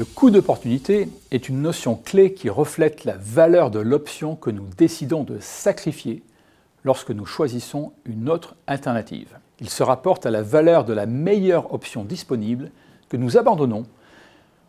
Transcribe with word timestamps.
Le 0.00 0.06
coût 0.06 0.30
d'opportunité 0.30 1.10
est 1.30 1.50
une 1.50 1.60
notion 1.60 1.94
clé 1.94 2.32
qui 2.32 2.48
reflète 2.48 3.04
la 3.04 3.18
valeur 3.18 3.70
de 3.70 3.80
l'option 3.80 4.34
que 4.34 4.48
nous 4.48 4.66
décidons 4.78 5.24
de 5.24 5.38
sacrifier 5.40 6.22
lorsque 6.84 7.10
nous 7.10 7.26
choisissons 7.26 7.92
une 8.06 8.30
autre 8.30 8.56
alternative. 8.66 9.36
Il 9.60 9.68
se 9.68 9.82
rapporte 9.82 10.24
à 10.24 10.30
la 10.30 10.40
valeur 10.40 10.86
de 10.86 10.94
la 10.94 11.04
meilleure 11.04 11.74
option 11.74 12.02
disponible 12.02 12.70
que 13.10 13.18
nous 13.18 13.36
abandonnons 13.36 13.84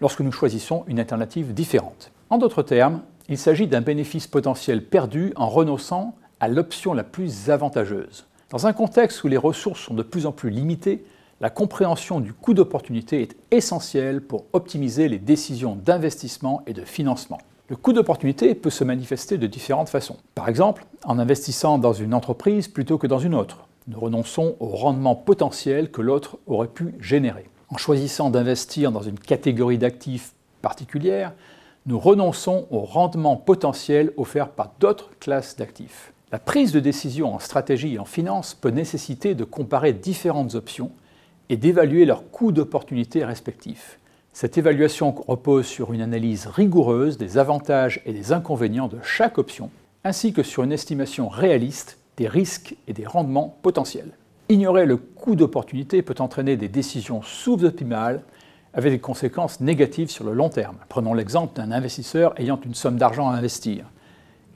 lorsque 0.00 0.20
nous 0.20 0.30
choisissons 0.30 0.84
une 0.86 1.00
alternative 1.00 1.52
différente. 1.52 2.12
En 2.30 2.38
d'autres 2.38 2.62
termes, 2.62 3.02
il 3.28 3.36
s'agit 3.36 3.66
d'un 3.66 3.80
bénéfice 3.80 4.28
potentiel 4.28 4.84
perdu 4.84 5.32
en 5.34 5.48
renonçant 5.48 6.14
à 6.38 6.46
l'option 6.46 6.94
la 6.94 7.02
plus 7.02 7.50
avantageuse. 7.50 8.26
Dans 8.50 8.68
un 8.68 8.72
contexte 8.72 9.24
où 9.24 9.26
les 9.26 9.36
ressources 9.36 9.80
sont 9.86 9.94
de 9.94 10.04
plus 10.04 10.24
en 10.26 10.30
plus 10.30 10.50
limitées, 10.50 11.04
la 11.40 11.50
compréhension 11.50 12.20
du 12.20 12.32
coût 12.32 12.54
d'opportunité 12.54 13.20
est 13.20 13.36
essentielle 13.50 14.22
pour 14.22 14.46
optimiser 14.54 15.06
les 15.08 15.18
décisions 15.18 15.76
d'investissement 15.76 16.62
et 16.66 16.72
de 16.72 16.82
financement. 16.82 17.38
Le 17.68 17.76
coût 17.76 17.92
d'opportunité 17.92 18.54
peut 18.54 18.70
se 18.70 18.84
manifester 18.84 19.36
de 19.36 19.46
différentes 19.46 19.90
façons. 19.90 20.16
Par 20.34 20.48
exemple, 20.48 20.86
en 21.04 21.18
investissant 21.18 21.76
dans 21.76 21.92
une 21.92 22.14
entreprise 22.14 22.68
plutôt 22.68 22.96
que 22.96 23.06
dans 23.06 23.18
une 23.18 23.34
autre. 23.34 23.68
Nous 23.86 24.00
renonçons 24.00 24.56
au 24.60 24.68
rendement 24.68 25.14
potentiel 25.14 25.90
que 25.90 26.00
l'autre 26.00 26.38
aurait 26.46 26.68
pu 26.68 26.94
générer. 27.00 27.50
En 27.68 27.76
choisissant 27.76 28.30
d'investir 28.30 28.90
dans 28.90 29.02
une 29.02 29.18
catégorie 29.18 29.78
d'actifs 29.78 30.32
particulière, 30.62 31.34
nous 31.84 31.98
renonçons 31.98 32.66
au 32.70 32.80
rendement 32.80 33.36
potentiel 33.36 34.12
offert 34.16 34.48
par 34.48 34.72
d'autres 34.80 35.10
classes 35.20 35.56
d'actifs. 35.56 36.12
La 36.32 36.38
prise 36.38 36.72
de 36.72 36.80
décision 36.80 37.34
en 37.34 37.38
stratégie 37.40 37.94
et 37.94 37.98
en 37.98 38.04
finance 38.04 38.54
peut 38.54 38.70
nécessiter 38.70 39.34
de 39.34 39.44
comparer 39.44 39.92
différentes 39.92 40.54
options 40.54 40.92
et 41.48 41.56
d'évaluer 41.56 42.04
leurs 42.04 42.30
coûts 42.30 42.52
d'opportunité 42.52 43.24
respectifs. 43.24 43.98
Cette 44.32 44.58
évaluation 44.58 45.14
repose 45.26 45.66
sur 45.66 45.92
une 45.92 46.02
analyse 46.02 46.46
rigoureuse 46.46 47.16
des 47.16 47.38
avantages 47.38 48.02
et 48.04 48.12
des 48.12 48.32
inconvénients 48.32 48.88
de 48.88 48.98
chaque 49.02 49.38
option, 49.38 49.70
ainsi 50.04 50.32
que 50.32 50.42
sur 50.42 50.62
une 50.62 50.72
estimation 50.72 51.28
réaliste 51.28 51.98
des 52.16 52.28
risques 52.28 52.76
et 52.86 52.92
des 52.92 53.06
rendements 53.06 53.56
potentiels. 53.62 54.12
Ignorer 54.48 54.86
le 54.86 54.96
coût 54.96 55.34
d'opportunité 55.34 56.02
peut 56.02 56.14
entraîner 56.18 56.56
des 56.56 56.68
décisions 56.68 57.22
sous-optimales 57.22 58.22
avec 58.74 58.92
des 58.92 58.98
conséquences 58.98 59.60
négatives 59.60 60.10
sur 60.10 60.24
le 60.24 60.34
long 60.34 60.50
terme. 60.50 60.76
Prenons 60.88 61.14
l'exemple 61.14 61.56
d'un 61.56 61.72
investisseur 61.72 62.38
ayant 62.38 62.60
une 62.64 62.74
somme 62.74 62.98
d'argent 62.98 63.28
à 63.28 63.34
investir. 63.34 63.86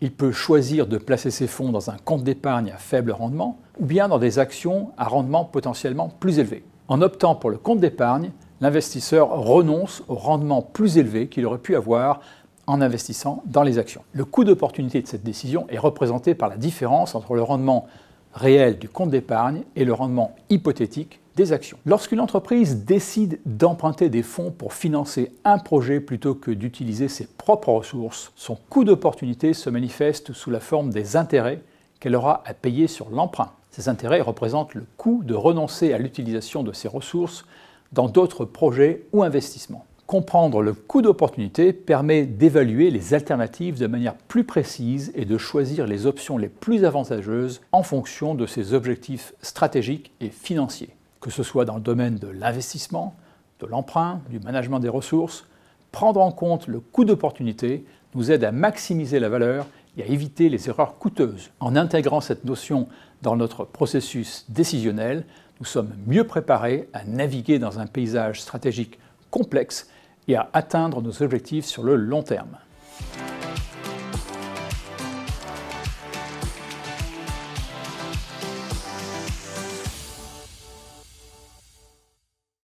Il 0.02 0.12
peut 0.12 0.32
choisir 0.32 0.86
de 0.86 0.98
placer 0.98 1.30
ses 1.30 1.46
fonds 1.46 1.72
dans 1.72 1.90
un 1.90 1.96
compte 1.96 2.22
d'épargne 2.22 2.70
à 2.70 2.76
faible 2.76 3.12
rendement 3.12 3.58
ou 3.78 3.86
bien 3.86 4.08
dans 4.08 4.18
des 4.18 4.38
actions 4.38 4.92
à 4.96 5.04
rendement 5.04 5.44
potentiellement 5.44 6.08
plus 6.08 6.38
élevé. 6.38 6.64
En 6.90 7.02
optant 7.02 7.36
pour 7.36 7.50
le 7.50 7.56
compte 7.56 7.78
d'épargne, 7.78 8.32
l'investisseur 8.60 9.30
renonce 9.30 10.02
au 10.08 10.16
rendement 10.16 10.60
plus 10.60 10.98
élevé 10.98 11.28
qu'il 11.28 11.46
aurait 11.46 11.58
pu 11.58 11.76
avoir 11.76 12.20
en 12.66 12.80
investissant 12.80 13.44
dans 13.46 13.62
les 13.62 13.78
actions. 13.78 14.02
Le 14.12 14.24
coût 14.24 14.42
d'opportunité 14.42 15.00
de 15.00 15.06
cette 15.06 15.22
décision 15.22 15.66
est 15.68 15.78
représenté 15.78 16.34
par 16.34 16.48
la 16.48 16.56
différence 16.56 17.14
entre 17.14 17.36
le 17.36 17.44
rendement 17.44 17.86
réel 18.34 18.76
du 18.80 18.88
compte 18.88 19.10
d'épargne 19.10 19.62
et 19.76 19.84
le 19.84 19.92
rendement 19.92 20.34
hypothétique 20.48 21.20
des 21.36 21.52
actions. 21.52 21.78
Lorsqu'une 21.86 22.18
entreprise 22.18 22.84
décide 22.84 23.38
d'emprunter 23.46 24.08
des 24.08 24.24
fonds 24.24 24.50
pour 24.50 24.72
financer 24.72 25.30
un 25.44 25.58
projet 25.58 26.00
plutôt 26.00 26.34
que 26.34 26.50
d'utiliser 26.50 27.06
ses 27.06 27.28
propres 27.28 27.70
ressources, 27.70 28.32
son 28.34 28.58
coût 28.68 28.82
d'opportunité 28.82 29.54
se 29.54 29.70
manifeste 29.70 30.32
sous 30.32 30.50
la 30.50 30.58
forme 30.58 30.90
des 30.90 31.16
intérêts 31.16 31.62
qu'elle 32.00 32.16
aura 32.16 32.42
à 32.46 32.52
payer 32.52 32.88
sur 32.88 33.10
l'emprunt. 33.10 33.52
Ces 33.70 33.88
intérêts 33.88 34.20
représentent 34.20 34.74
le 34.74 34.84
coût 34.96 35.22
de 35.24 35.34
renoncer 35.34 35.92
à 35.92 35.98
l'utilisation 35.98 36.62
de 36.62 36.72
ses 36.72 36.88
ressources 36.88 37.44
dans 37.92 38.08
d'autres 38.08 38.44
projets 38.44 39.06
ou 39.12 39.22
investissements. 39.22 39.86
Comprendre 40.06 40.60
le 40.60 40.72
coût 40.72 41.02
d'opportunité 41.02 41.72
permet 41.72 42.26
d'évaluer 42.26 42.90
les 42.90 43.14
alternatives 43.14 43.78
de 43.78 43.86
manière 43.86 44.16
plus 44.16 44.42
précise 44.42 45.12
et 45.14 45.24
de 45.24 45.38
choisir 45.38 45.86
les 45.86 46.06
options 46.06 46.36
les 46.36 46.48
plus 46.48 46.84
avantageuses 46.84 47.60
en 47.70 47.84
fonction 47.84 48.34
de 48.34 48.44
ses 48.44 48.74
objectifs 48.74 49.34
stratégiques 49.40 50.10
et 50.20 50.30
financiers. 50.30 50.96
Que 51.20 51.30
ce 51.30 51.44
soit 51.44 51.64
dans 51.64 51.76
le 51.76 51.80
domaine 51.80 52.16
de 52.16 52.26
l'investissement, 52.26 53.14
de 53.60 53.66
l'emprunt, 53.66 54.20
du 54.30 54.40
management 54.40 54.80
des 54.80 54.88
ressources, 54.88 55.46
prendre 55.92 56.20
en 56.20 56.32
compte 56.32 56.66
le 56.66 56.80
coût 56.80 57.04
d'opportunité 57.04 57.84
nous 58.16 58.32
aide 58.32 58.42
à 58.42 58.50
maximiser 58.50 59.20
la 59.20 59.28
valeur 59.28 59.66
et 60.00 60.02
à 60.02 60.06
éviter 60.06 60.48
les 60.48 60.68
erreurs 60.68 60.98
coûteuses. 60.98 61.50
En 61.60 61.76
intégrant 61.76 62.20
cette 62.20 62.44
notion 62.44 62.88
dans 63.22 63.36
notre 63.36 63.64
processus 63.64 64.46
décisionnel, 64.48 65.24
nous 65.60 65.66
sommes 65.66 65.92
mieux 66.06 66.26
préparés 66.26 66.88
à 66.94 67.04
naviguer 67.04 67.58
dans 67.58 67.78
un 67.78 67.86
paysage 67.86 68.40
stratégique 68.40 68.98
complexe 69.30 69.88
et 70.26 70.36
à 70.36 70.48
atteindre 70.54 71.02
nos 71.02 71.22
objectifs 71.22 71.66
sur 71.66 71.82
le 71.82 71.96
long 71.96 72.22
terme. 72.22 72.56